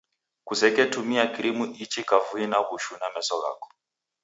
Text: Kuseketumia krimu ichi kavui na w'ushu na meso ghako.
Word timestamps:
Kuseketumia 0.43 1.27
krimu 1.33 1.65
ichi 1.83 2.01
kavui 2.09 2.45
na 2.49 2.57
w'ushu 2.67 2.93
na 2.99 3.07
meso 3.13 3.35
ghako. 3.43 3.67